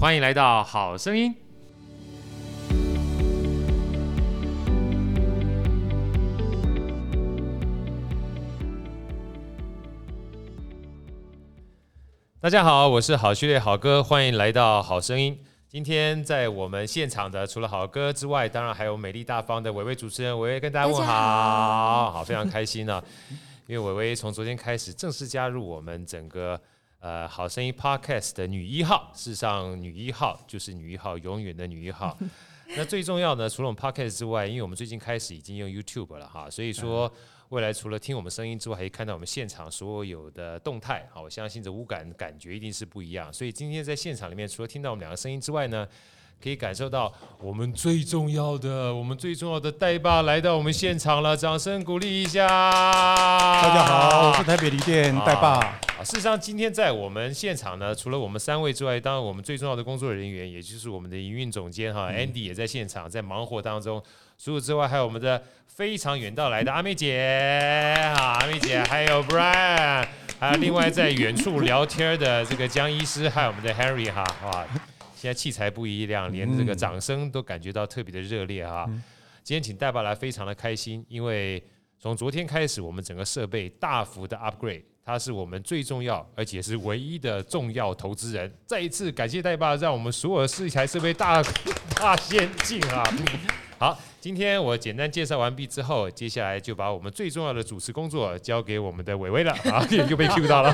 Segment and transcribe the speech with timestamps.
[0.00, 1.36] 欢迎来到好声音。
[12.40, 15.38] 大家好，我是好序列好哥，欢迎来到好声音。
[15.68, 23.04] 今天在我们现场的，除了好哥之外，当然还有美丽大方的伟伟主持人，伟伟跟大家问好，好，好，非常开心呢、啊，
[23.66, 26.58] 因为伟伟从昨天开始正式加入我们整个
[27.00, 29.10] 呃好声音 Podcast 的女一号。
[29.14, 32.16] 事实上，女一号就是女一号，永远的女一号。
[32.76, 37.12] 那最重要呢，除了我们 Podcast 之外，因为我们最近开始已经用 YouTube 了哈，所以说。
[37.50, 41.04] 未来除了听我们声音之外，还可以看到我们现场所有的动态。
[41.12, 43.32] 好，我相信这五感感觉一定是不一样。
[43.32, 45.84] 所以今天在现场里面，除了听到我们两个声音之外呢，
[46.40, 52.46] 可以感受到我们最重要的、我们最重要的代爸来到我们现场了，掌声鼓励一下。
[52.46, 55.89] 大家好，我是台北梨店代爸。
[56.00, 64.02] 啊，事实上今天在我们现场呢，除了我们三位之外，当然我们最重要的工作人员，也就是我们的营运总监哈、嗯、Andy 也在现场，在忙活当中。
[64.38, 74.66] 除此之外，还有我们的非常远道来的阿妹姐，哈，阿妹姐，还有 Brian，还有另外在远处聊天的这个江医师，还有我们的 Henry 哈，哇，
[75.14, 78.86] 现在器材不一样，连这个掌声都感觉到特别的热烈哈。
[79.42, 81.62] 今天请代爸来，非常的开心，因为
[81.98, 88.52] 从昨天开始，我们整个设备大幅的 upgrade，他是我们最重要而且是唯一的重要投资人。
[88.66, 91.42] 再一次感谢代爸，让我们所有的四台设备大
[91.96, 93.02] 大先进啊。
[93.78, 100.70] 好，今天我简单介绍完毕之后，接下来就把我们最重要的主持工作交给我们的伟伟了啊， 又被 Q 到了。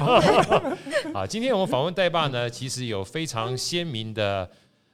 [1.15, 4.51] 好，今天我们访问代爸呢，其实有非常鲜明的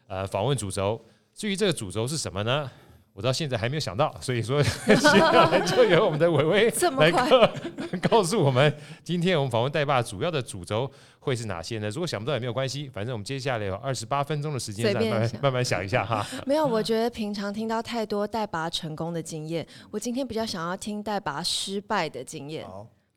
[0.06, 1.02] 呃访问主轴。
[1.34, 2.70] 至于这个主轴是什么呢？
[3.14, 7.12] 我到现在还没有想到，所以说接下来就由我们的伟伟来
[8.08, 11.90] 告诉我们，今天我们访问带爸主要的主轴会是哪些呢？
[11.90, 16.26] 如果想不到也没有关系，反正我们接下来有二十八分钟的时间，再慢慢慢慢想一下哈。
[16.46, 22.66] 没有，我觉得平常听到太多带爸成功的经验，我今天比较想要听带爸失败的经验。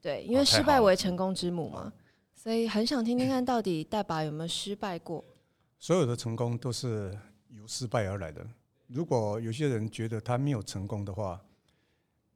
[0.01, 1.91] 对，因为失败为成功之母嘛，
[2.35, 5.23] 所以很想听听看到底带爸有没有失败过。
[5.79, 7.17] 所有的成功都是
[7.49, 8.45] 由失败而来的。
[8.87, 11.43] 如果有些人觉得他没有成功的话，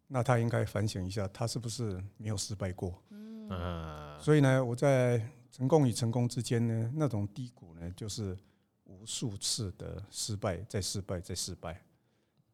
[0.08, 3.02] 那他应该反省一下，他是不是没有失败过？
[3.10, 8.38] 嗯，所以呢，我在成功与成功之间呢，那种低谷呢，就是
[8.86, 11.82] 无数次的失败，再失败，再失败，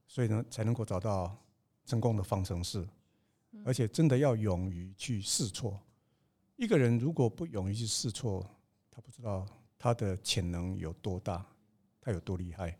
[0.07, 1.35] 所以呢，才能够找到
[1.85, 2.87] 成功的方程式。
[3.63, 5.79] 而且真的要勇于去试错。
[6.57, 8.45] 一个人如果不勇于去试错，
[8.91, 9.47] 他不知道
[9.79, 11.45] 他的潜能有多大，
[12.01, 12.77] 他有多厉害。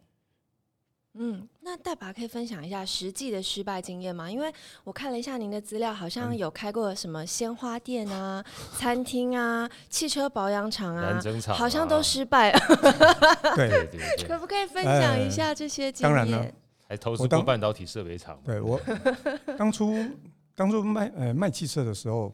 [1.17, 4.29] 嗯，那大爸可以分享一下实际的失败经验吗？
[4.29, 4.51] 因为
[4.83, 8.43] 我看了一下您的资料，好像有开过什么鲜花店啊、
[8.77, 11.19] 餐厅啊、汽车保养厂啊，
[11.53, 12.59] 好像都失败了。
[13.55, 16.13] 对 对对，可不可以分享一下这些经验？
[16.13, 16.51] 当然了，
[16.87, 18.37] 还投资过半导体设备厂。
[18.43, 18.79] 对我
[19.57, 19.93] 当初
[20.53, 22.33] 当初卖呃卖汽车的时候，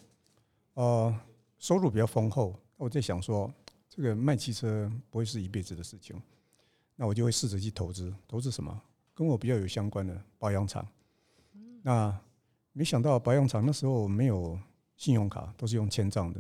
[0.74, 1.16] 呃
[1.60, 3.52] 收入比较丰厚，我在想说
[3.88, 6.20] 这个卖汽车不会是一辈子的事情。
[7.02, 8.80] 那我就会试着去投资，投资什么？
[9.16, 10.88] 跟我比较有相关的保养厂。
[11.82, 12.16] 那
[12.74, 14.56] 没想到保养厂那时候没有
[14.98, 16.40] 信用卡，都是用签账的。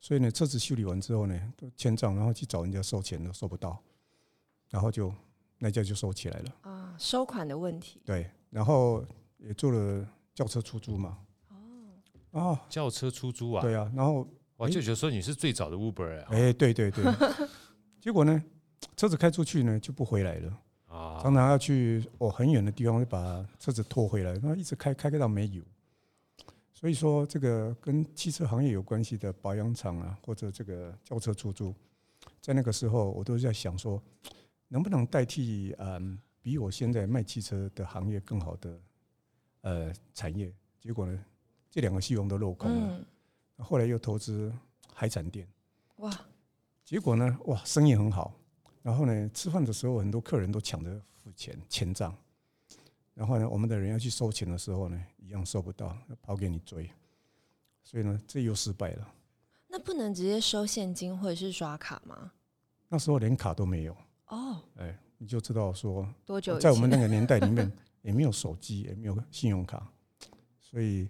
[0.00, 3.78] 所以呢，车子修理完之后呢，都签账，然后去找人家收钱都收不到，
[4.70, 5.12] 然后就
[5.58, 6.54] 那家就收起来了。
[6.62, 8.00] 啊，收款的问题。
[8.06, 9.04] 对，然后
[9.36, 11.18] 也做了轿车出租嘛。
[12.30, 12.40] 哦。
[12.40, 13.60] 啊，轿车出租啊？
[13.60, 13.92] 对啊。
[13.94, 14.26] 然后
[14.56, 16.28] 我就觉得说你是最早的 Uber 啊。
[16.30, 17.04] 哎，对对对。
[18.00, 18.42] 结果呢？
[18.96, 20.58] 车子开出去呢，就不回来了，
[21.22, 25.62] 常常要去哦很远的地方，就把车子拖回来，然后一直开开开到没有。
[26.72, 31.74] 所以说，这个跟汽车行业有关系的保养厂啊，或者这个轿车出租，
[32.40, 34.00] 在那个时候，我都在想说，
[34.68, 38.80] 能不能代替嗯比我现在卖汽车的行业更好的
[39.62, 40.52] 呃产业？
[40.80, 41.24] 结果呢，
[41.68, 43.04] 这两个希望都落空了。
[43.56, 44.52] 后来又投资
[44.94, 45.48] 海产店，
[45.96, 46.10] 哇，
[46.84, 48.32] 结果呢，哇，生意很好。
[48.82, 52.16] 然后呢，吃饭的时候很多客人都抢着付钱钱账，
[53.14, 56.90] 然后呢，我们的人要去收钱的时候呢，一样收不到，要跑给你追，
[57.82, 59.14] 所以呢，这又失败了。
[59.66, 62.32] 那不能直接收现金或者是刷卡吗？
[62.88, 63.96] 那时候连卡都没有
[64.28, 64.62] 哦。
[64.76, 66.58] 哎，你就知道说多久？
[66.58, 67.70] 在我们那个年代里面，
[68.00, 69.86] 也没有手机，也没有信用卡，
[70.58, 71.06] 所以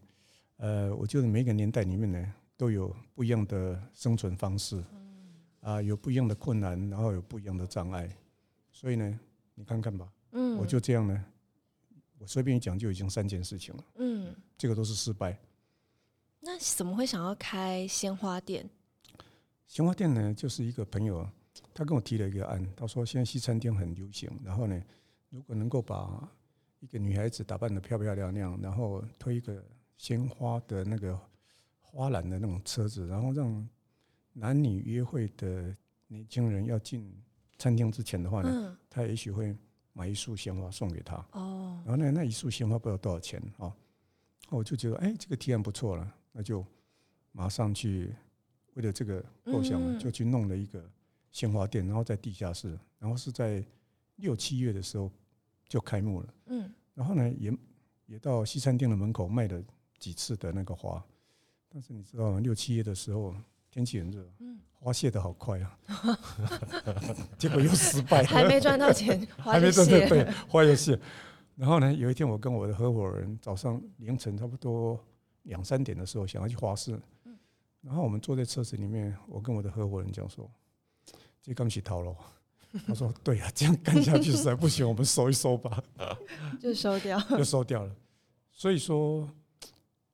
[0.56, 4.82] 呃，我觉得每个年代里面呢，都有不一样的生存方式。
[5.60, 8.08] 啊，有不一样的困难，然后有不一样的障碍，
[8.70, 9.20] 所以呢，
[9.54, 11.24] 你看看吧，嗯，我就这样呢，
[12.18, 15.38] 我随便一讲就已经三件事情了，嗯，这个都是失败。
[16.40, 18.68] 那怎么会想要开鲜花店？
[19.66, 21.28] 鲜花店呢，就是一个朋友
[21.74, 24.80] 他跟我提了一个案，他说现在西餐厅很流行，然后呢，
[25.30, 26.28] 如果能够把
[26.78, 29.62] 一个女孩子打扮得漂漂亮亮，然后推一个
[29.96, 31.18] 鲜花的那个
[31.80, 33.68] 花篮的那种车子，然后让
[34.32, 35.76] 男女约会的
[36.06, 37.12] 年轻人要进
[37.58, 39.56] 餐厅之前的话呢，嗯、他也许会
[39.92, 41.16] 买一束鲜花送给他。
[41.32, 43.74] 哦，然后呢，那一束鲜花不知道多少钱啊？
[44.50, 46.64] 我就觉得，哎，这个提案不错了，那就
[47.32, 48.14] 马上去
[48.74, 50.88] 为了这个构想，就去弄了一个
[51.32, 53.62] 鲜花店，然后在地下室，然后是在
[54.16, 55.10] 六七月的时候
[55.68, 56.34] 就开幕了。
[56.46, 57.52] 嗯，然后呢，也
[58.06, 59.62] 也到西餐厅的门口卖了
[59.98, 61.04] 几次的那个花，
[61.68, 62.40] 但是你知道吗？
[62.40, 63.34] 六七月的时候
[63.78, 64.28] 天气很热，
[64.72, 65.78] 花谢的好快啊，
[67.38, 70.98] 结果又失败，还没赚到钱， 还没赚到对，花又谢。
[71.54, 74.98] 然后呢，有一天我跟我的合伙人早上凌晨差不多
[75.44, 76.98] 两三点的时候想要去花市，
[77.80, 80.50] 然后我们坐在车子里面，我跟我的合伙人讲说
[81.40, 82.12] ：“这刚起套了。”
[82.84, 85.80] 他说：“对啊，这样干下去实在不行，我们收一收吧。”
[86.60, 87.94] 就收掉，就收掉了。
[88.50, 89.28] 所以说，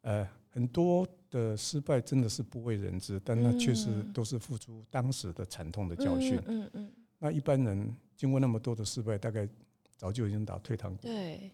[0.02, 6.40] 呃，很多的失败真的是不为人知，但那确实都是付出当时的惨痛的教训。
[6.46, 6.92] 嗯嗯。
[7.18, 9.48] 那一般人经过那么多的失败，大概。
[9.96, 11.02] 早就已经打退堂鼓。
[11.02, 11.50] 对，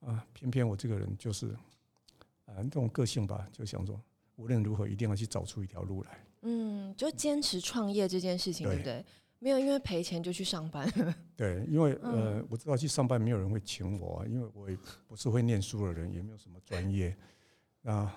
[0.00, 1.48] 啊，偏偏我这个人就是，
[2.46, 4.00] 啊，这种个性吧，就想说
[4.36, 6.24] 无论如何一定要去找出一条路来。
[6.42, 9.04] 嗯，就坚持创业这件事情，对不对？
[9.40, 10.88] 没有因为赔钱就去上班。
[11.36, 14.78] 对，因为呃，我知道去上班没有人会请我，因为我也
[15.08, 17.14] 不是会念书的人，也没有什么专业
[17.82, 18.16] 啊。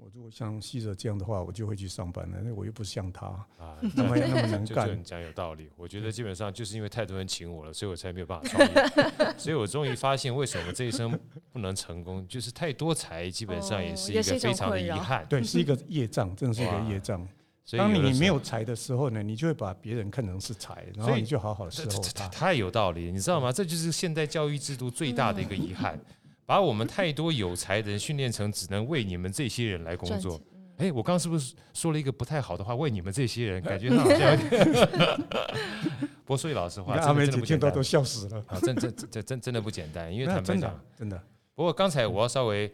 [0.00, 2.38] 我如果像希哲这样的话，我就会去上班了。
[2.44, 3.26] 那我又不像他
[3.58, 5.68] 啊， 那么那么能干，讲有道理。
[5.76, 9.34] 我觉得基本上就是因为太多人请我了，所以我才没有办法创业。
[9.36, 11.18] 所以我终于发现，为什么这一生
[11.52, 15.26] 不能成功，就是太多财，基本上也是一个非常的遗憾。
[15.28, 17.26] 对，是一个业障，真的是一个业障。
[17.72, 22.26] 当你没有财的时候呢，你就会把别人看成是财，然后你就好好伺候他。
[22.28, 23.52] 太有道理，你知道吗？
[23.52, 26.00] 这就是现代教育制度最大的一个遗憾。
[26.48, 30.40] 把我们太多有才的人训练成只能为你们这些人来工作。
[30.78, 32.74] 哎，我刚刚是不是说了一个不太好的话？
[32.74, 34.64] 为你们这些人，感觉上 好像有点。
[36.24, 38.58] 不过说句老实话，阿美姐听到都笑死了啊！
[38.60, 41.22] 真真真真真的不简单，因为坦白讲，真的。
[41.54, 42.72] 不过刚才我要稍微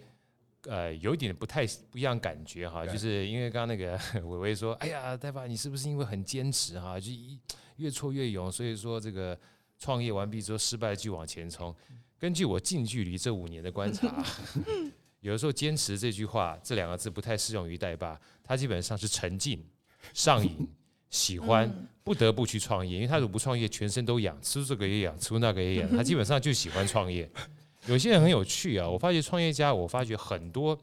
[0.69, 7.11] 呃有一点不太不一样感觉哈，就是因为刚刚那个 伟伟说，哎呀，代爸，你是不是因为很坚持哈，就
[7.79, 9.37] 越挫越勇，所以说这个
[9.84, 11.75] 创业完毕之后失败就往前冲。
[12.19, 14.25] 根据我近距离这五年的观察，
[15.20, 19.62] 有的时候坚持这句话这两个字不太适用于代爸，他基本上是沉浸、
[20.14, 20.66] 上瘾、
[21.10, 21.70] 喜欢，
[22.02, 27.31] 不得不去创业，因为他如果不创业，全身都痒，吃这个也痒，吃那个也痒， 他基本上就喜欢创业。
[27.86, 30.78] 有些人很有趣啊，我发觉创业家，我发觉很多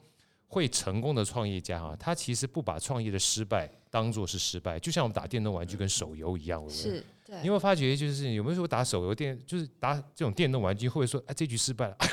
[0.45, 7.03] 会成功的创业家啊，他其实不把创业的失败当做是失败，就像我们打电动玩具跟手游一样，是。
[7.39, 12.09] 你有没有发觉，就是有没有说打手游电，就是打这种电动玩具，会不会说，哎，这局失败了，哎，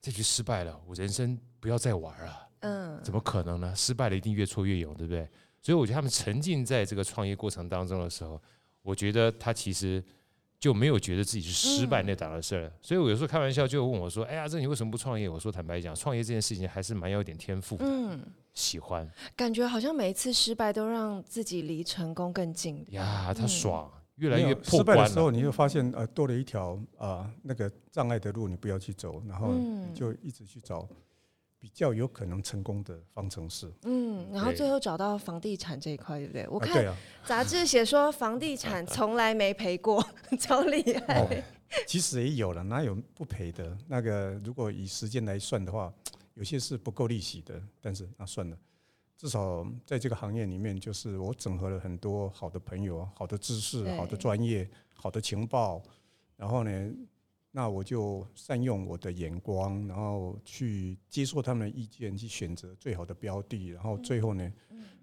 [0.00, 2.48] 这局失败了，我人生不要再玩了。
[2.60, 3.72] 嗯，怎么可能呢？
[3.74, 5.28] 失败了一定越挫越勇，对不对？
[5.60, 8.40] 所以我觉得他们沉浸在这个创业过程当中的时候，
[8.82, 10.02] 我觉得他其实
[10.58, 12.72] 就没有觉得自己是失败那档的事儿。
[12.80, 15.28] 所以我有时候开玩笑就问我说，哎呀，这你为什么不创业？
[15.28, 17.84] 我说坦白讲，创业这件事情还是蛮有点天赋的。
[17.84, 18.20] 嗯，
[18.54, 22.84] 喜欢，感觉好像每一次失败都让自己离成功更近。
[22.90, 23.88] 呀，他爽。
[24.22, 30.88] 越来越失败的时候，你就发现呃多了一条啊那个障碍的路，你不要去走，然后你就一直去找
[31.58, 33.68] 比较有可能成功的方程式。
[33.82, 36.46] 嗯，然后最后找到房地产这一块，对不对？
[36.48, 40.04] 我看杂志写说房地产从来没赔过，
[40.38, 41.42] 超厉害。
[41.86, 43.76] 其实也有了，哪有不赔的？
[43.88, 45.92] 那个如果以时间来算的话，
[46.34, 48.56] 有些是不够利息的，但是那算了。
[49.22, 55.80] 至少在这个行业里面，就是我整合了很多好的朋友、好的知识、好的专业、好的情报，
[56.36, 56.92] 然后呢，
[57.52, 64.52] 那我就善用我的眼光，然后去接受他们的意见，去选择最好的标的，然后最后呢，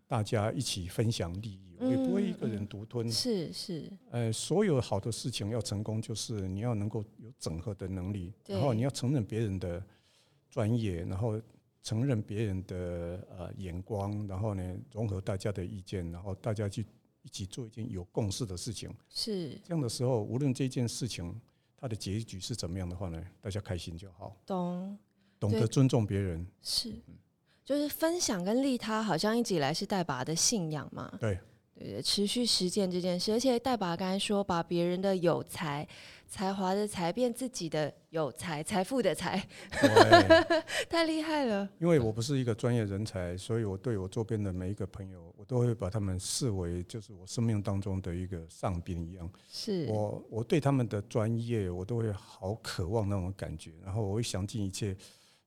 [0.05, 3.09] 大家一起分享利益，我也不会一个人独吞。
[3.09, 9.81] 是是，呃，所有好的事情要成功，就是你要能够有整合的能力，然后你要承认别人的
[10.49, 11.41] 专业，然后。
[11.81, 16.85] 承认别人的呃眼光，然后呢，融合大家的意见，然后大家去
[17.21, 18.93] 一起做一件有共识的事情。
[19.09, 21.39] 是这样的时候，无论这件事情
[21.77, 24.35] 它的结局是怎么样的话呢，大家开心就好。
[24.45, 24.97] 懂，
[25.39, 26.45] 懂得尊重别人。
[26.61, 26.93] 是，
[27.63, 31.17] 就是分享跟利他，好像一直以来是代爸的信仰嘛。
[31.19, 31.39] 对，
[31.79, 33.31] 对，持续实践这件事。
[33.31, 35.87] 而且代爸刚才说，把别人的有才
[36.27, 39.41] 才华的才变自己的有才，财富的财，
[40.89, 41.67] 太厉害了。
[41.79, 49.31] 因为我不是一个专业人才，所以我对我周边的每一个朋友，我都会把他们视为就是我生命当中的一个上宾一样。
[49.49, 54.93] 是我我对他们的专业，我都会好渴望那种感觉，然后我会想尽一切。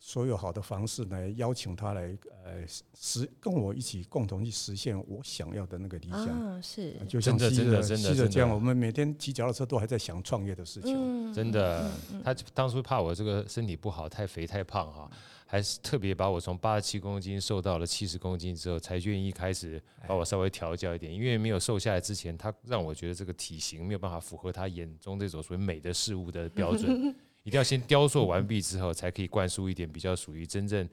[0.05, 2.13] 所有好的方式来邀请他来，
[2.45, 6.27] 呃，实跟我一起共同去实现我想要的那个理想。
[6.27, 11.33] 啊，是，就像真的真的这样，我们每天骑脚踏车都还在想创业的事情。
[11.33, 11.89] 真的，
[12.25, 15.09] 他当初怕我这个身体不好，太肥太胖哈，
[15.47, 21.15] 还是特别把我从八十七公斤瘦到了七十公斤之后，才愿意开始把我稍微调教一点。
[21.15, 27.15] 因为没有瘦下来之前，他让我觉得这个体型没有办法符合他眼中这种所谓美的事物的标准。
[27.43, 30.89] 一定要先雕塑完毕之后，才可以灌输一点比较属于真正，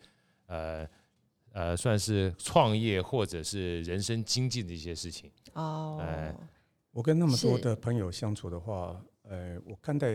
[0.48, 0.88] 呃
[1.52, 5.32] 呃，算是创业或者是人生精进的一些事情。
[5.54, 6.36] 哦，呃，
[6.92, 10.08] 我跟那么多的朋友相处的话，呃，我看待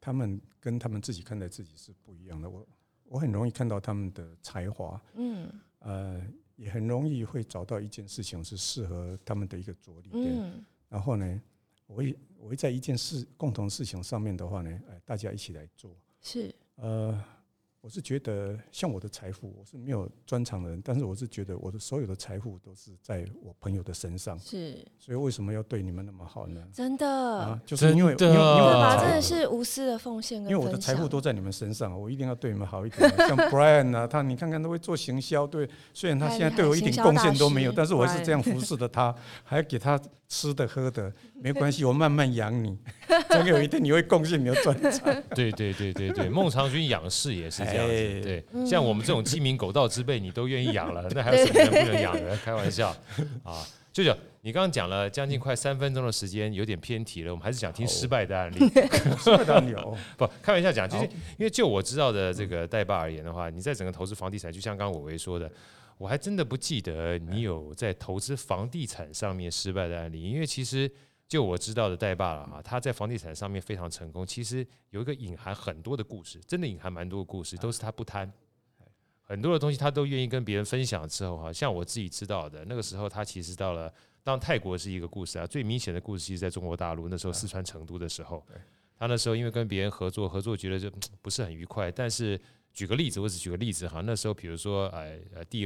[0.00, 2.50] 他们跟他们自己看待自己是不一样的。
[2.50, 2.66] 我
[3.04, 6.20] 我很容易看到他们的才华，嗯，呃，
[6.56, 11.40] 也很容易会找到一件事情是适合他们的一个着力点，嗯，然后呢，
[11.94, 12.16] 我会。
[12.44, 15.96] 我会在一件事共同事情上面的话呢，哎，大家一起来做。
[16.20, 17.24] 是，呃。
[17.84, 24.38] 我是觉得，像我的财富，我是没有专长的人，但是我是觉得我的所有的财富都是在我朋友的身上。
[24.38, 26.66] 是，所以为什么要对你们那么好呢？
[26.72, 30.40] 真的，啊，就是因为真的，因为真的是无私的奉献。
[30.44, 33.06] 因为我的财富都在你们身上，我一定要对你们好一点。
[33.18, 42.78] 像 Brian 啊，他你看看都会做行销，对，虽然他现在对我一点贡献都没有，但是我还是这样服侍的他，还要给他吃的喝的，没关系，我慢慢养你。
[43.30, 45.22] 总有一天你会贡献你的专长。
[45.34, 48.20] 对对对对对， 孟尝君养士也是这样子。
[48.22, 52.36] 对，像我们这种鸡鸣狗盗之辈，你都愿意养了， 那还有什么人不能养的？
[52.38, 52.94] 开玩笑
[53.42, 53.64] 啊！
[53.92, 57.30] 舅舅，你刚刚讲了将近快三分钟的时间，有点偏题了。
[57.30, 58.58] 我们还是想听失败的案例。
[59.18, 65.48] 失败的案例哦，不，开玩笑讲，就是因为就我知道的这个代爸而言的话，你在整个投资房地产，就像刚刚伟伟说的，
[65.96, 70.90] 我还真的不记得你有在投资房地产上面失败的案例，因为其实。
[71.26, 74.26] 就我知道的代爸了哈，他在房地产上面非常成功。
[74.26, 78.30] 其实有一个隐含很多的故事，真的隐含蛮多的故事，都是他不贪，
[79.22, 81.08] 很多的东西他都愿意跟别人分享。
[81.08, 88.46] 之后哈，像我自己知道的，那个时候他其实到了，当泰国是一个故事啊，最明显的故事其实在中国大陆那时候四川成都的时候，
[88.96, 90.90] 他那时候因为跟别人合作，合作觉得就
[91.22, 91.90] 不是很愉快。
[91.90, 92.38] 但是
[92.72, 95.62] 举个例子，我只举个例子哈，那时候比如说呃呃地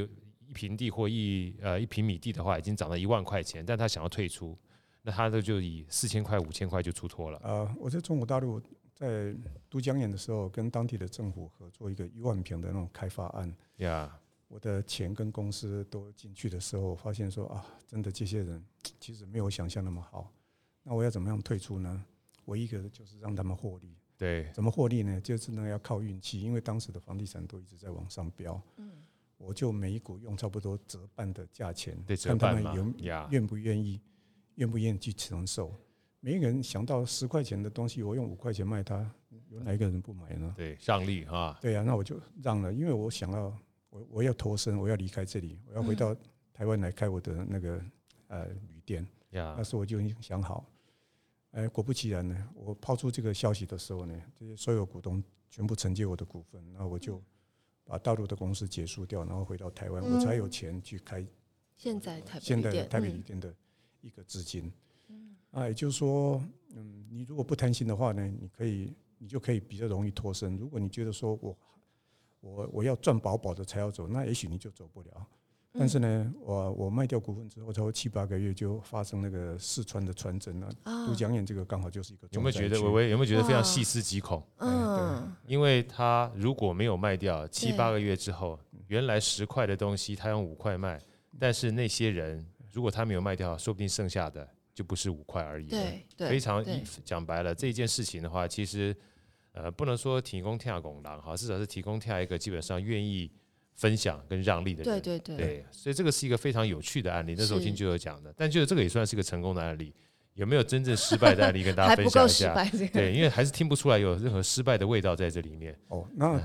[0.47, 4.57] 一平地或一呃一平米地的话，已经涨到一万块钱，但他想要退出。
[5.03, 7.41] 那他的就以四千块、五千块就出脱了。
[7.43, 8.61] 呃，我在中国大陆
[8.95, 9.35] 在
[9.69, 13.55] 都江堰的时候，跟当地的政府合作一个一万平的那种开发案。
[13.77, 18.63] 呀，我的钱跟公司都进去的时候，发现说啊，真的这些人
[19.01, 20.33] 其实没有想象那么好。
[20.83, 22.05] 那我要怎么样退出呢？
[22.47, 23.95] 唯一一个就是让他们获利。
[24.17, 25.21] 对，怎么获利呢？
[25.21, 28.61] 就是呢要靠运气，因为当时的房地产都一直在往上飙。
[28.79, 28.91] 嗯，
[29.37, 32.93] 我就每一股用差不多折半的价钱，看他们有
[33.31, 34.01] 愿不愿意。
[34.59, 35.73] 愿不愿意去承受？
[36.21, 39.09] 每一个人想到十块钱的东西，我用五块钱卖它，
[39.51, 40.53] 有哪一个人不买呢？
[40.57, 41.57] 对，让利哈。
[41.61, 43.57] 对呀、啊，那我就让了，因为我想要，
[43.89, 46.13] 我我要脱身，我要离开这里，我要回到
[46.53, 47.81] 台湾来开我的那个
[48.27, 49.07] 呃旅店。
[49.31, 50.69] 呀，那时候我就已经想好。
[51.53, 57.23] 哎，果不其然呢，我抛出这个消息的时候呢，这些所有股东全部承接我的股份，那我就
[57.85, 61.25] 把大陆的公司结束掉，然后回到台湾，我才有钱去开
[61.77, 63.55] 现在台现在台北旅店的。
[64.01, 64.73] 一个资金，
[65.51, 66.43] 啊，也就是说，
[66.75, 70.57] 嗯，你如果不贪心的话呢，你可以，你就可以比较容易脱身。
[70.57, 71.59] 如果你觉得说我，
[72.41, 75.27] 我我要赚饱饱的才要走，那也许你就走不了。
[75.73, 80.73] 但是呢，我我卖掉股份之后，超过七八个月就发生那个四川的船震了。
[80.85, 82.29] 都江堰这个刚好就是一个。
[82.33, 84.43] 有没有觉得微微有没有觉得非常细思极恐？
[84.59, 91.01] 嗯，因为他如果没有卖掉，七八个月之后，原来十块的东西他用五块卖，
[91.39, 92.45] 但是那些人。
[92.79, 95.67] 如果他没有卖掉，说不定剩下的就不是五块而已。
[95.67, 96.65] 对，非常
[97.05, 98.97] 讲白了，这件事情的话，其实
[99.51, 103.29] 呃，不能说提供跳拱廊哈，至少是提供跳一个基本上愿意
[103.75, 105.01] 分享跟让利的人。
[105.03, 105.37] 对对对。
[105.37, 107.35] 对，所以这个是一个非常有趣的案例。
[107.37, 109.93] 那时候我听就有讲的，但就是这个也算是一个成功的案例。
[110.35, 112.55] 有没有真正失败的案例跟大家分享一下？
[112.93, 115.77] 对，因为还是听不出来有任何失败的味道在这里面。
[115.89, 116.41] 哦，那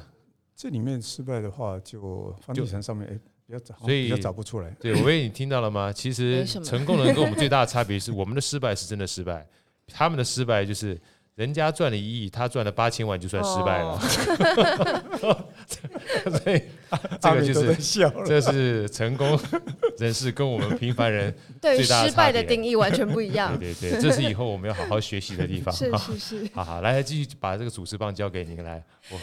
[0.55, 3.21] 这里面失败的话，就房地产上面
[3.81, 4.69] 所以也找不出来。
[4.79, 5.91] 对，我为你听到了吗？
[5.95, 9.45] 其实成功人跟我们最大的差别是， 我们的失败是真的失败，
[9.88, 11.00] 他们的失败就是
[11.35, 14.00] 人家赚了一亿，他赚了八千万就算失败了。
[16.43, 16.62] 所以
[17.19, 17.75] 这个就是
[18.25, 19.39] 这是成功
[19.97, 23.57] 人士跟我们平凡人对于失败的定义完全不一样。
[23.57, 25.73] 对对对，这是以后我们要好好学习的地方。
[25.73, 26.50] 是是是。
[26.53, 28.83] 好好，来继续把这个主持棒交给您来。
[29.09, 29.17] 我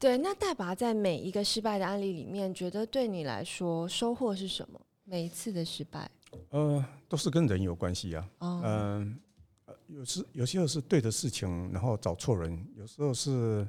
[0.00, 4.80] 对，那大拔在每一个失败的案例里面，觉得对你来说收获是什么？
[5.04, 6.10] 每一次的失败，
[6.48, 8.30] 呃，都是跟人有关系啊。
[8.38, 9.20] 嗯，
[9.66, 13.68] 呃，有时有些是对的事情，然后找错人；有时候是，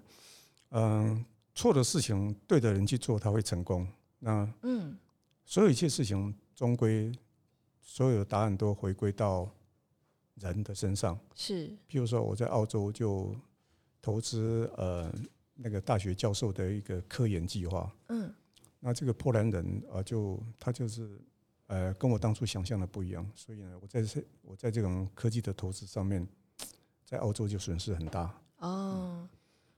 [0.70, 3.86] 嗯，错的事情对的人去做，他会成功。
[4.20, 4.98] 那嗯，
[5.44, 7.12] 所有一切事情终归，
[7.82, 9.50] 所有的答案都回归到
[10.36, 11.20] 人的身上。
[11.36, 13.36] 是，譬如说我在澳洲就
[14.02, 15.12] 投资呃
[15.56, 17.92] 那个大学教授的一个科研计划。
[18.10, 18.34] 嗯，
[18.80, 21.20] 那这个波兰人啊，就他就是。
[21.68, 26.28] 呃，跟我当初想象的不一样，所以呢，我在这我在这种科技的投资上面，
[27.06, 28.24] 在澳洲就损失很大。
[28.58, 29.30] 哦、嗯，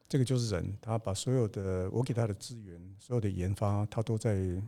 [0.09, 4.59] 这个就是人，他把所有的我给他的资源，所有的研发，他都在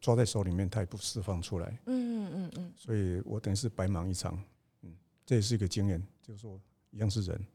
[0.00, 1.76] 抓在手里面，他也不释放出来。
[1.86, 4.40] 嗯嗯嗯，所以我等于是白忙一场。
[4.82, 4.94] 嗯，
[5.26, 6.60] 这也是一个经验，就是说
[6.92, 7.46] 一样是人。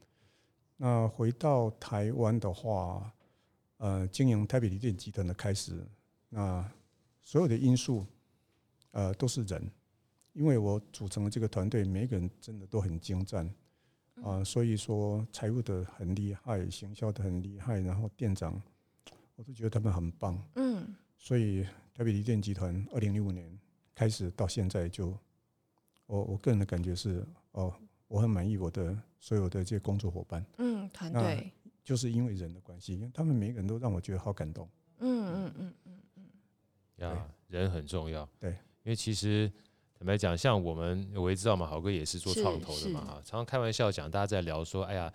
[0.82, 3.12] 那回到台湾的话，
[3.76, 5.86] 呃，经营台北锂电集团的开始，
[6.30, 6.66] 那
[7.20, 8.06] 所有的因素。
[8.92, 9.70] 呃，都是人，
[10.32, 13.46] 因为我组成的这个团队，每个人真的都很精湛
[14.16, 18.60] 啊、呃，所以说财务的很厉害，行销的很厉害，然后店长，
[19.36, 20.36] 我都觉得他们很棒。
[20.56, 21.62] 嗯，所以
[21.94, 23.56] 台北锂电集团二零零五年
[23.94, 25.18] 开始到现在就，就
[26.06, 27.72] 我我个人的感觉是，哦，
[28.10, 30.44] 我很满意我的所有的这些工作伙伴。
[30.58, 31.48] 嗯，团队
[31.84, 34.68] 就是因为人的关系，因为他们每个人都让我觉得好感动。
[34.98, 36.24] 嗯嗯嗯嗯嗯，
[36.96, 38.28] 呀，人很重要。
[38.40, 38.50] 对。
[38.82, 39.48] 因为其实
[39.96, 45.12] 坦白讲，像我们我也知道嘛，豪哥也是做创投的嘛，哈，常常开玩笑讲，大家在聊说，哎呀，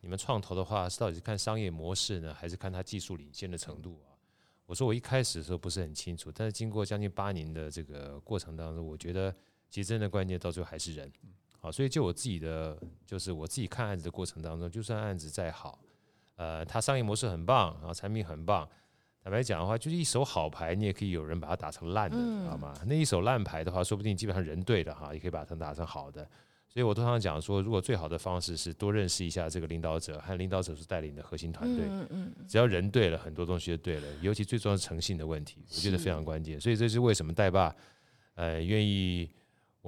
[0.00, 4.16] 你们创投的话，是到底是看商业模式呢，还是看它技术领先的程度啊？
[4.64, 9.34] 我说我一开始的时候不是很清楚，但是经过将近八年的这个过程当中，我觉得
[9.68, 11.12] 其实真的关键到最后还是人，
[11.60, 15.76] 好，所以就我自己的，就是我自己看案子的过程当中，就算案子再好，
[16.36, 18.68] 呃，它商业模式很棒，然后产品很棒。
[19.20, 22.72] 坦白讲的话，就是一手好牌，你也可以有人把它打成烂的，嗯、知道吗？
[22.86, 26.22] 那一手烂牌的话，说不定基本上人对了哈，也可以把它打成好的。
[26.68, 31.86] 所以我通常讲说，如果最好的方式是多认识一下这个领导者，和领导者所带领的核心团队。
[31.90, 34.06] 嗯嗯，只要人对了，很多东西就对了。
[34.22, 36.60] 尤其最重要是诚信的问题，我觉得非常关键。
[36.60, 37.74] 所以这是为什么带爸
[38.36, 39.28] 呃愿意。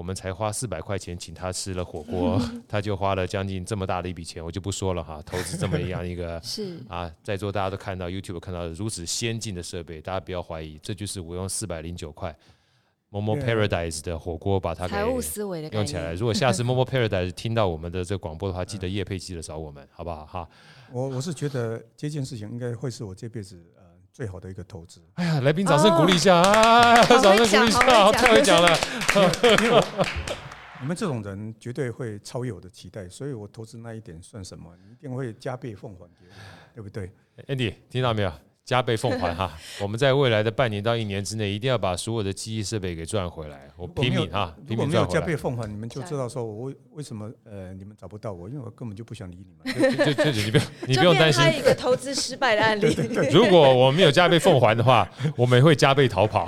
[0.00, 5.20] 我们才花四百块钱请他吃了火锅， 他就花了将近这么大的一笔钱，我就不说了哈。
[5.26, 12.34] 投资这么一样一个 是啊，在座大家都看到 YouTube 看到如此先进的设备，大家不要怀疑，这就是我用四百零九块
[13.10, 14.96] Momo Paradise 的火锅把它给
[15.70, 16.14] 用起来。
[16.14, 20.48] 如果下次 Momo Paradise 听到我们的这个广播的话，记得叶佩记得找我们，好不好哈？
[20.90, 23.82] 我我是觉得这件事情应该会是我这辈子呃。
[24.12, 25.00] 最好的一个投资。
[25.14, 26.96] 哎呀，来宾掌声鼓励一下啊！
[27.06, 28.68] 掌声鼓励一下，太会讲了。
[30.81, 34.75] 你们这种人绝对会超越我的期待，所以我投资那一点算什么？
[34.87, 36.35] 你一定会加倍奉还给我，
[36.75, 37.11] 对不对
[37.46, 38.33] ？Andy，听到没有？
[38.64, 39.53] 加倍奉还哈！
[39.83, 43.68] 我们在未来的半年到一年之内，一定要把所有的机器设备给赚回来。
[43.77, 44.77] 我拼命哈，拼命赚回来。
[44.77, 49.96] 如果没有加倍奉还，你们就知道说我为为什么呃你们找不到我，因为我根本就不想理你们。
[50.07, 51.42] 就就就你不用 你不用担心。
[51.59, 52.94] 一个投资失败的案例。
[53.33, 56.46] 如果我没有加倍奉还的话，我们会加倍逃跑，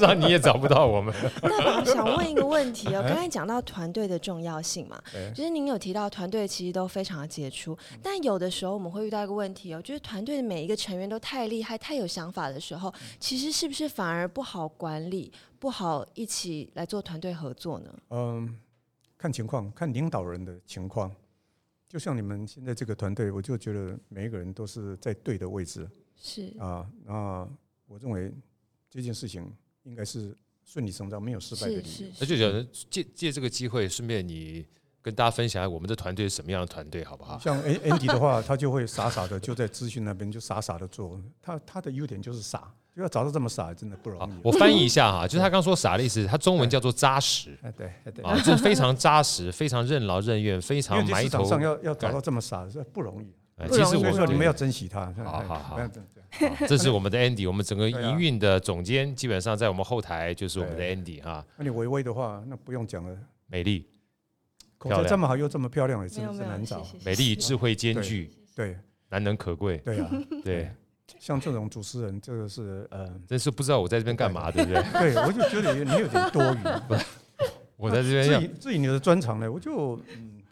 [0.00, 1.14] 让你也找不到我们。
[1.42, 5.00] 那我想问一个问题哦，刚才讲到团队的重要性嘛，
[5.32, 11.17] 就是您有提到团队其实都非常的杰出，但有的时候我们会遇到一个问题哦，就是团队的每一个成员都。
[11.18, 17.98] 太厉害、太有想法的时候，其实是不是反而不好管理、不好一起来做团队合作呢？
[18.10, 18.58] 嗯，
[19.16, 21.14] 看情况，看领导人的情况。
[21.88, 25.88] 就像你们现在这个团队，我就觉得每一个人都是在对的位置。
[26.16, 27.48] 是啊，那
[27.86, 28.32] 我认为
[28.90, 29.50] 这件事情
[29.84, 32.08] 应该是顺理成章，没有失败的理由。
[32.20, 34.66] 那就想借借这个机会，顺便你。
[35.00, 37.38] 跟大家分享一下我们的团队是什么样的团队，好不好？
[37.38, 41.20] 像 Andy 的话，他就会傻傻的就在资讯那边就傻傻的做。
[41.40, 44.32] 他他的优点就是傻，就要找到这么傻，真的不容易。
[44.42, 47.56] 我翻译一下哈，就是他刚说傻的意思，他中文叫做扎实。
[47.62, 51.44] 哎，对对啊，就是非常扎实， 非常任劳任怨，非常埋头。
[51.44, 53.32] 上要要找到这么傻是不容易。
[53.68, 55.12] 其实我说你们要珍惜他。
[55.24, 55.80] 好好 好，
[56.68, 61.44] 这是我们的 Andy，我们整个营运的总监，基本上在我们后台就是我们的 Andy 哈。
[61.56, 63.86] 那你微微的话，那不用讲了，美丽。
[64.78, 66.86] 口才这么好又这么漂亮，也真是难找。
[67.04, 68.76] 美丽智慧兼具，对，
[69.08, 69.78] 难能可贵。
[69.78, 70.10] 对啊，
[70.44, 70.70] 对，
[71.18, 74.82] 像这种主持人，这个是呃，真是不知道我在这边干嘛，对不对？
[75.12, 76.58] 对，我就觉得你有点多余。
[77.76, 80.00] 我在这边，至于至于你的专长呢，我就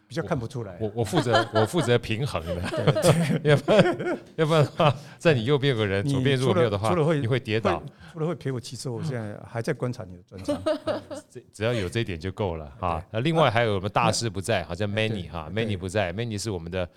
[0.06, 0.76] 比较看不出来。
[0.80, 7.82] 我我负责我负责平衡的，要不然要不然的话，在你右边有个人，左边如果没有的话，你会跌倒。
[8.12, 10.62] 除了会陪我骑车，我现在还在观察你的专长。
[11.28, 13.04] 这只要有这一点就够了 哈。
[13.10, 16.88] 那另外还有我们大师不在，好像 Manny 哈，Manny 不在，Manny 是我们的，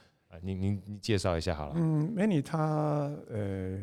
[0.42, 1.74] 您您您介绍一下好了。
[1.76, 3.78] 嗯，Manny 他呃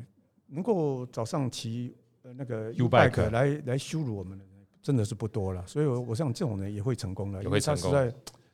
[0.47, 5.62] 能够早上骑那个 U-Bike 来来羞辱我们的人，真的是不多了。
[5.67, 7.93] 所以，我我想这种人也会成功的，也会成功。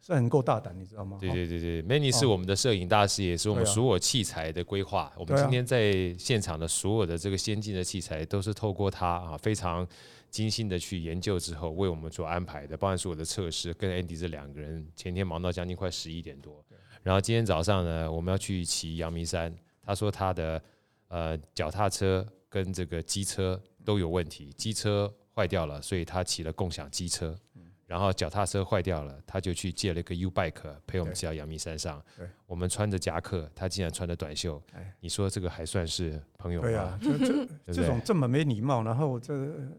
[0.05, 1.17] 是很够大胆，你知道吗？
[1.21, 5.13] 对对对对，Manny 是我们的摄影大师，也是我们所有器材的规划。
[5.17, 9.87] 我们今天在现场的所有的这个先进的器材，都是透过他啊非常
[10.29, 12.77] 精心的去研究之后，为我们做安排的。
[12.77, 16.65] 包含所有的测试，跟 Andy 这两个人前天忙到将近快十一点多，
[17.05, 19.55] 然后今天早上呢，我们要去骑阳明山。
[19.85, 20.61] 他说他的
[21.09, 27.37] 呃脚踏车跟这个机车都有问题，机车坏掉了，所以他骑了共享机车。
[27.93, 32.03] 然后脚踏车坏掉了，他就去借了一个 U bike 陪我们骑到阳明山上。
[32.47, 34.63] 我们穿着夹克，他竟然穿着短袖。
[34.99, 36.69] 你说这个还算是朋友吗？
[36.69, 39.35] 对啊，这这 这种这么没礼貌，然后这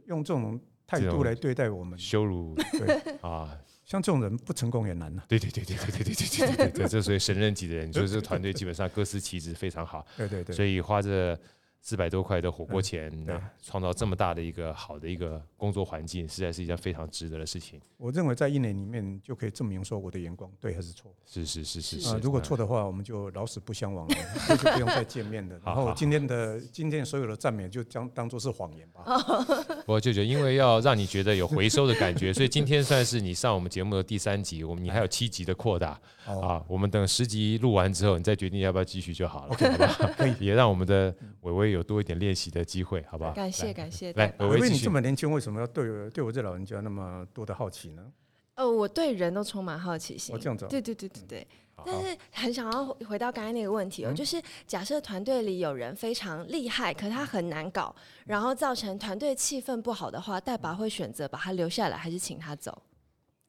[0.05, 2.53] 用这种态度来对待我们，羞辱。
[2.73, 2.95] 对
[3.27, 5.25] 啊，像这种人不成功也难了。
[5.27, 10.05] 对对对对对对对对对对，这所以神人级的人，就是这个团队基本上各司其职，非常好。
[10.15, 11.35] 对对对，所以花着。
[11.85, 17.77] 四百多块的火锅钱，对，创造这么大的一个好的一个工作环境，实在是一件非常值得的事情。
[17.97, 21.13] 我认为在一年里面就可以证明说我的眼光对还是错。
[21.25, 22.17] 是是是是是。
[22.19, 25.59] 如果错的话，我们就老死不相往来，就不用再见面了。
[25.65, 29.03] 然后今天的今天所有的赞美就将当做是谎言吧。
[29.85, 36.63] 我就觉得，因为要让你觉得有回收的感觉，所以今天算是你上我们节目的第三集，我们你还有七集的扩大啊。
[36.65, 40.13] 我们等十集录完之后，你再决定要不要继续就好了，好吧？
[40.17, 43.31] 可以，也让我们的玮玮有多一点练习的机会，好不好？
[43.31, 44.13] 感谢感谢。
[44.13, 48.13] 来，我问，你这么年轻，为什么要对我对我这老人家那么多的好奇呢？
[48.55, 50.35] 呃，我对人都充满好奇心。
[50.35, 50.67] 哦，这样子。
[50.69, 51.47] 对对对对对。
[51.85, 57.93] 但是很想要回到刚才那个问题哦，就是假设团队里有人非常厉害，可是他很难搞，
[58.25, 62.83] 然后造成团队气氛不好的话，代爸会选择把他留下来，还是请他走？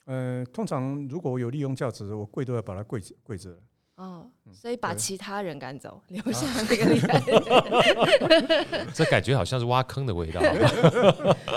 [0.05, 3.57] 呃，通常如果我有利用价值，我跪都要把他跪跪着。
[3.95, 7.31] 哦，所以把其他人赶走， 留下那个厉害的
[8.69, 8.87] 人。
[8.93, 10.41] 这感觉好像是挖坑的味道。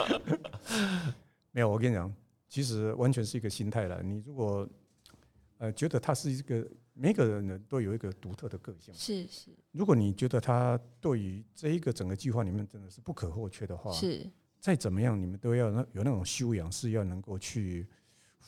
[1.51, 2.15] 没有，我跟你讲，
[2.49, 4.01] 其实完全是一个心态了。
[4.03, 4.69] 你如果
[5.59, 8.95] 呃觉得他是一个，每个人呢都有一个独特的个性。
[8.95, 9.51] 是是。
[9.73, 14.25] 如果你觉得他对于这一个整个计划里面真的是不可或缺的话，是。
[14.61, 17.89] 再怎么样，你们都要那有那种修养，是要能够去。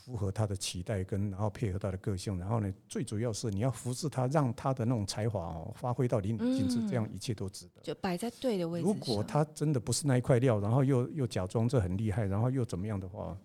[0.03, 7.81] 符合他的期待，跟然后配合他的个性，然后呢，最主要是你要服侍他，让他的那种才华哦发挥到淋漓尽致，这样一切都值得。
[7.83, 8.87] 就摆在对的位置。
[8.87, 13.37] 如果他真的不是那一块料，然后又又假装这很厉害，然后又怎么样的话，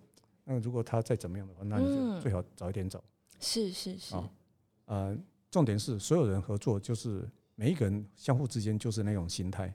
[0.43, 3.03] 那如果他再怎么样的话，那你就最好早一点走。
[3.39, 4.15] 是是是。
[4.15, 4.29] 啊，
[4.85, 5.17] 呃，
[5.51, 9.71] 重点是所有人合作，就是每一个人相互之间就是那种心态。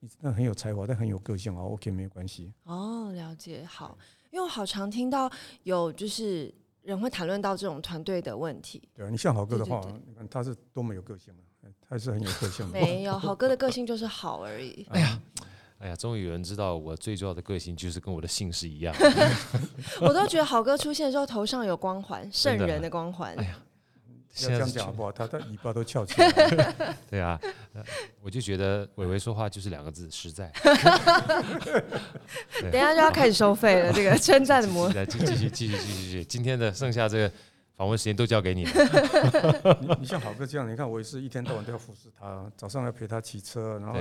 [0.00, 2.52] 你真的很有才华，但很有个性哦，OK，没有关系。
[2.64, 3.96] 哦，了解，好。
[4.34, 5.30] 因为我好常听到
[5.62, 8.82] 有就是人会谈论到这种团队的问题。
[8.92, 12.72] 对啊，你像好哥的话，你看他是多么有个性啊，他是很有个性的。
[12.72, 14.84] 没有，好哥的个性就是好而已。
[14.90, 15.20] 哎呀，
[15.78, 18.92] 哎呀，终于有人知道我最重要的个性就是跟我的姓氏一样。
[20.02, 23.36] 我都觉得好哥出现之后头上有光环，圣人的光环。
[23.36, 23.60] 哎呀。
[24.42, 25.12] 要这样讲好不好？
[25.12, 26.30] 他的尾巴都翘起来。
[27.08, 27.40] 对啊，
[28.20, 30.50] 我就觉得伟伟说话就是两个字：实在。
[32.60, 35.06] 等一下就要开始收费了，这个 称赞的模式。
[35.06, 37.30] 继续继续继续继续，今天的剩下这个
[37.76, 38.64] 访问时间都交给你。
[38.64, 43.98] 你你像好哥这样，你看我也是一天到晚都要服侍他，早上要陪他骑车，然后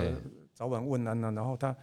[0.54, 1.76] 早晚问安呢，然后他。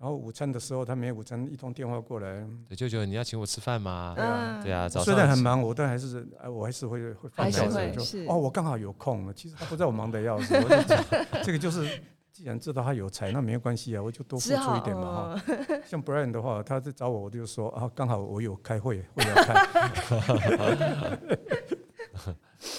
[0.00, 2.42] 然后午餐的时候，他没午餐，一通电话过来，
[2.74, 4.14] 舅舅，你要请我吃饭吗？
[4.16, 4.88] 对啊，对啊。
[4.88, 9.30] 虽然很忙，我但还是，哎我还是会会放小声，就哦，我刚好有空。
[9.34, 11.04] 其实他不知道我忙的要死，我就讲，
[11.44, 11.86] 这个就是，
[12.32, 15.42] 既然知道他有才，那没有关系啊，我就多付出一点嘛哈。
[15.84, 19.52] 像 Brian 的话，他在找我，我就说啊，刚好我有开会，会要开。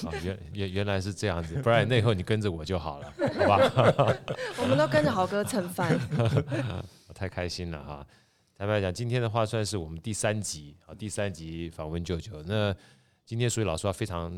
[0.07, 4.17] 啊，原原原来是这样子，不然那以后你跟着我就好了，好吧？
[4.59, 5.95] 我们都跟着豪哥蹭饭。
[7.21, 8.07] 太开心了哈！
[8.55, 12.41] 坦白讲，今天的话算是我们第三集啊，第三集访问舅舅。
[12.41, 12.75] 那
[13.23, 14.33] 今天所以老实话非常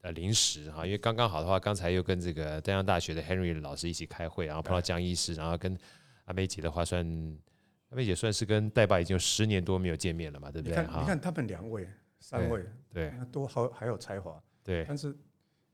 [0.00, 5.78] 呃临时哈，因为刚刚好的话，刚才又跟这个丹江大学的 Henry 老师一起开会，然后碰到江医师，然后跟
[6.24, 7.06] 阿梅姐的话算，
[7.90, 10.76] 阿梅姐算是跟代爸已经有十年多没有见面了嘛，对不对？
[10.76, 14.84] 你看，你看他们两位、三位，对，都好还有才华，对。
[14.88, 15.16] 但是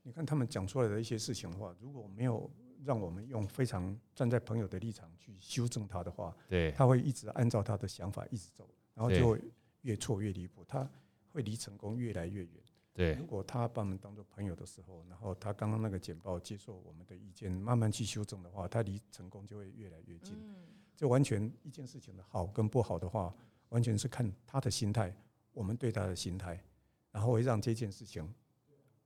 [0.03, 2.47] 你看他们讲出来的一些事情的话，如果没有。
[2.85, 9.41] 让我们用非常站在朋友的立场去修正他的话，对，他会一直按照他的想法一直走，然后就会
[9.81, 10.89] 越错越离谱，他
[11.31, 12.63] 会离成功越来越远。
[12.93, 20.35] 对，如果他把我们当做朋友的时候，然后他刚刚那个简报接受我们的意见，慢慢去修正的话，他离成功就会越来越近。
[20.37, 20.55] 嗯，
[20.95, 23.33] 就完全一件事情的好跟不好的话，
[23.69, 25.11] 完全是看他的心态，
[25.53, 26.63] 我们对他的心态，
[27.11, 28.31] 然后会让这件事情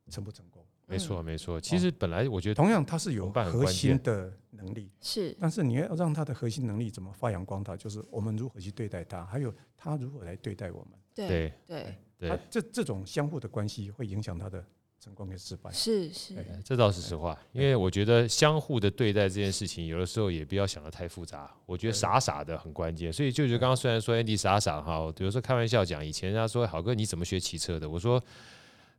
[0.10, 0.67] 成不成功。
[0.90, 1.60] 没错，没错。
[1.60, 10.98] 其实本来我觉得，同样他是有核心的能力，是，但是你要让他的核心能力怎么发扬光大，就是我们如何去对待他，还有他如何来对待我们。
[11.14, 14.66] 对对对，他这这种相互的关系会影响他的
[14.98, 15.70] 成功跟失败。
[15.74, 17.38] 是是，这倒是实话。
[17.52, 21.54] 因为我觉得相互的对待这件事情，有的时候也不要想的太复杂。
[21.66, 23.12] 我觉得傻傻的很关键。
[23.12, 27.90] 所以舅舅刚刚虽然说 Andy 傻傻哈，比如说开玩笑讲，以前人家说好哥你怎么学骑车的？
[27.90, 28.24] 我说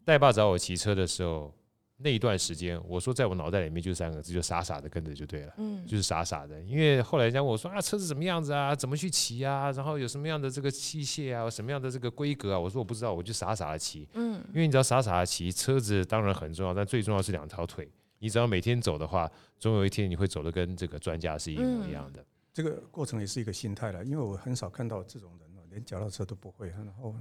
[0.04, 1.50] 带爸找我骑车的时候。
[2.00, 6.60] 那一段时间，我说在我脑袋里面就三个字，就傻傻的跟着就对了，嗯，就是傻傻的。
[6.62, 17.90] 因为后来人家问我说啊，车子怎么样子啊，怎么去骑啊，然后有什么样的这个器械啊，什么样的这个规格啊，我说我不知道，我就傻傻的骑，嗯，因为你只要傻傻的骑，车子当然很重要，但最重要是两条腿。
[18.20, 22.24] 你只要每天走的话，总有一天你会走的跟这个专家是一模一样的。
[22.52, 27.12] 这个过程也是一个心态了，因为我很少看到这种人连脚踏车都不会，然后。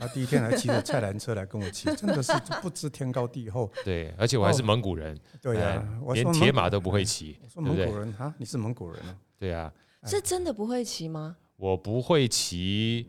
[0.00, 2.32] 他第一天还骑着菜篮车来跟我骑，真的是
[2.62, 3.70] 不知天高地厚。
[3.84, 5.14] 对，而且我还是蒙古人。
[5.42, 7.38] 对呀，连铁马都不会骑。
[7.42, 9.14] 我说蒙古人啊，你是蒙古人啊？
[9.38, 9.70] 对呀。
[10.06, 11.36] 是真的不会骑吗？
[11.56, 13.06] 我不会骑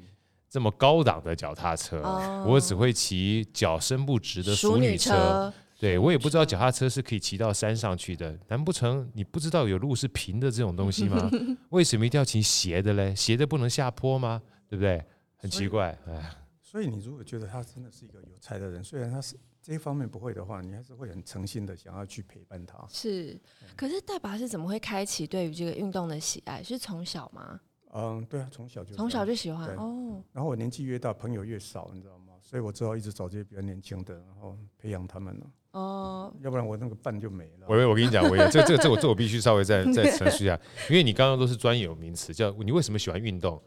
[0.50, 2.02] 这么高档的脚踏车，
[2.46, 5.54] 我只会骑脚伸不直的淑女车。
[5.80, 8.38] 对，我也不知道脚踏车是可以骑到山上去的。
[8.50, 11.32] 难不成你不知道有路是平的这种东西吗？
[11.72, 13.16] 为什么一定要骑斜的嘞？
[13.16, 14.42] 斜的不能下坡吗？
[14.68, 15.02] 对不对？
[15.38, 16.36] 很奇怪，哎。
[16.72, 22.82] 所以你如果觉得他真的是一个有才的人，虽然他是这一方面不会的话，你还是会很诚心的想要去陪伴他。
[22.88, 23.38] 是，
[23.76, 26.64] 可是大爸是怎么会开启对于这个运动的喜爱？
[26.64, 27.60] 是从小吗？
[27.92, 30.24] 嗯，对啊，从小就从小就喜欢哦。
[30.32, 32.36] 然后我年纪越大，朋友越少，你知道吗？
[32.42, 35.52] 所以我只好一直找这些比较年轻的，然后培养他们了。
[35.72, 37.66] 哦，要不然我那个伴就没了。
[37.68, 40.58] 我我跟你讲，我也这这这我这我必须稍微再 再陈述一下，
[40.90, 43.62] 因为你刚刚都是专有名词，叫你为什么喜欢运动？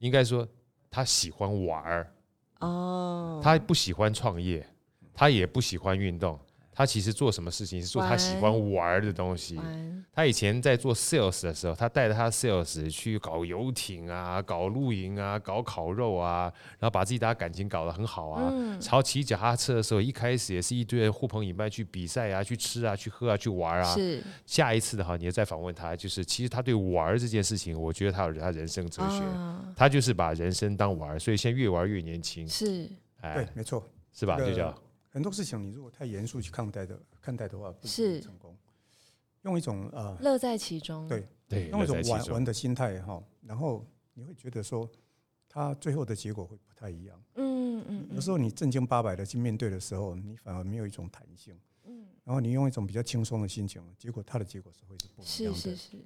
[0.00, 0.46] 应该说
[0.90, 2.12] 他喜欢玩儿。
[2.62, 4.66] 哦，他不喜欢创业，
[5.12, 6.38] 他也不喜欢运动。
[6.74, 9.60] 他其实做什么事情是做他喜欢玩的东西。
[10.14, 18.78] 他以前在做 sales 的时候，他带着他 sales 去搞游艇啊，搞露营啊，搞烤肉啊，然后把自己大家感情搞得很好啊。
[18.80, 23.94] 朝骑脚踏车的时候，一开始也是一堆人呼朋引伴去比赛啊，去吃啊，去喝啊，去玩啊。
[23.94, 29.22] 是下一次的话，你要再访问他，就是其实他对玩这件事情，我觉得他有他人生哲学，
[29.76, 32.48] 他就是把人生当玩，所以现在越玩越年轻。
[32.48, 32.88] 是，
[33.20, 33.82] 哎，对，没错，
[34.12, 34.38] 是吧？
[34.38, 34.74] 就叫。
[35.12, 38.56] 很多事情，你如果太严肃去看待的看待的话，不是成功。
[39.42, 44.88] 用一种呃乐在其中，对对，用一种玩玩的心态哈，然后你会觉得说，
[45.48, 47.22] 他最后的结果会不太一样。
[47.34, 48.08] 嗯嗯。
[48.14, 51.54] 有时候你正经八百的去面对的时候，你反而没有一种弹性。
[51.84, 52.06] 嗯。
[52.24, 55.60] 然后你用一种比较轻松的心情，结果他的结果是会是不一样的。
[55.60, 55.96] 是是是。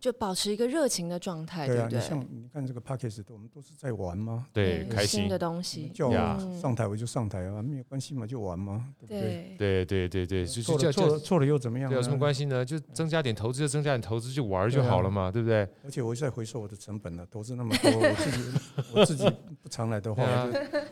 [0.00, 4.46] 就保持一个热情的状态，对啊，你像你看这个 Podcast 我们都是在玩吗？
[4.52, 9.56] 对，开心的东西，叫我上台我就上台啊，没有关系嘛，就玩嘛，对不对？
[9.58, 11.90] 对对对对，错了错了错了又怎么样？
[11.92, 12.64] 有什么关系呢？
[12.64, 15.68] 就增加点投资，就增加点投资，就玩就好了嘛，对不对？
[15.84, 18.58] 而且我在回收我的成本了，投资那么多，我自己
[18.92, 19.24] 我自己
[19.62, 20.24] 不常来的话，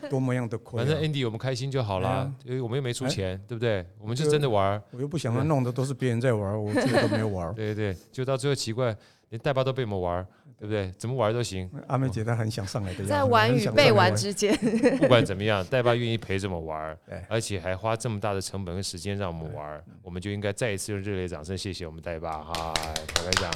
[0.09, 0.83] 多么样的亏。
[0.83, 3.85] 反正 Andy 我们开心就好啦，因为我们又没出钱，对不对？
[3.99, 7.53] 我们就真的玩，我又不想要弄的都是别人在玩，我自己都没有玩。
[7.55, 8.95] 对对对，就到最后奇怪。
[9.29, 10.25] 连带爸都被我们玩，
[10.57, 10.89] 对不对？
[10.97, 11.69] 怎么玩都行。
[11.87, 14.55] 阿妹姐她很想上来的，在玩与被玩之间。
[14.99, 22.73] 不管怎么样，带爸愿意陪着我们玩， 而且还花这么大的成本跟时间让我们玩，我们就应该再一次用热烈掌声谢谢我们带爸哈！
[23.13, 23.51] 坦白讲，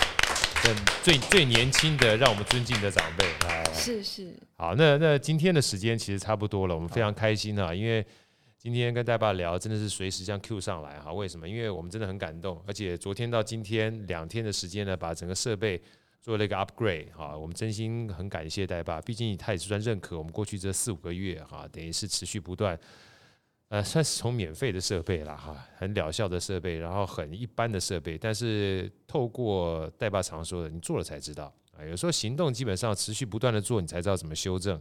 [1.02, 4.36] 最最年轻的让我们尊敬的长辈，来，是是。
[4.58, 8.06] 好，那那今天的时间其实差不多了，我们非常开心啊，因为。
[8.62, 11.12] 今天跟代爸聊，真的是随时这样 Q 上来哈？
[11.12, 11.50] 为什么？
[11.50, 15.82] 因为我们真的很感动，而且昨天到今天两天的时间呢，把整个设备
[16.22, 17.36] 做了一个 upgrade 哈。
[17.36, 22.80] 我们真心很感谢代爸，毕竟他也是算认可我们过去这四五个月哈，等于是持续不断，
[23.70, 31.84] 呃，算是从免费的设备了哈，很疗效的设备，然后很一般的设备，但是透过代爸常说的，你做了才知道啊。
[31.84, 34.80] 有时候行动基本上持续不断的做，你才知道怎么修正。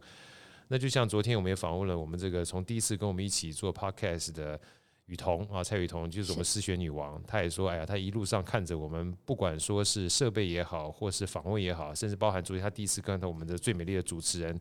[0.72, 4.58] 那就像昨天我们也访问了我们这个从第一次跟我们一起做 podcast 的
[5.06, 14.56] 雨桐啊，蔡雨桐就是我们思学女王，她也说，哎呀，她一路上看着我们，不管说是设备也好，或是访问也好，甚至包含昨天她第一次跟到我们的最美丽的主持人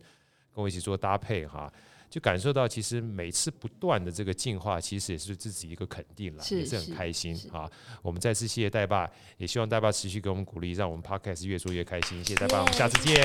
[0.51, 1.71] 跟我一起做搭配哈。
[2.09, 7.69] 就感受到，其实每次不断的这个进化，其实也是对自己一个肯定了，也是很开心啊。
[8.01, 12.17] 我们再次谢谢代爸，也希望代爸持续给我们鼓励，让我们 Podcast 越做越开心。
[12.23, 13.23] 谢谢代爸，我们下次见，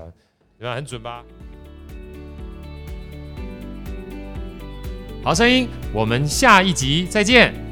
[0.58, 0.74] 对吧？
[0.74, 1.24] 很准吧？
[5.22, 7.69] 好声音，我们下一集再见。